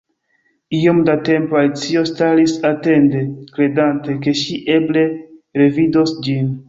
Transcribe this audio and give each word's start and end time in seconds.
Iom 0.77 1.01
da 1.09 1.13
tempo 1.27 1.59
Alicio 1.59 2.03
staris 2.11 2.55
atende, 2.71 3.21
kredante 3.59 4.17
ke 4.25 4.35
ŝi 4.41 4.59
eble 4.79 5.05
revidos 5.63 6.17
ĝin. 6.29 6.51